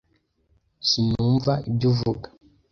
[0.87, 2.27] Sinumva ibyo uvuga